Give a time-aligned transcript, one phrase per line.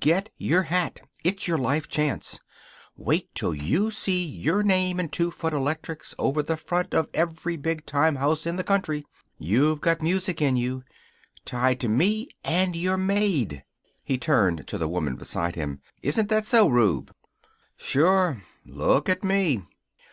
[0.00, 0.98] "Get your hat.
[1.22, 2.40] It's your life chance.
[2.96, 7.56] Wait till you see your name in two foot electrics over the front of every
[7.56, 9.04] big time house in the country.
[9.38, 10.82] You've got music in you.
[11.44, 13.62] Tie to me and you're made."
[14.02, 15.80] He turned to the woman beside him.
[16.02, 17.14] "Isn't that so, Rube?"
[17.76, 18.42] "Sure.
[18.64, 19.62] Look at ME!"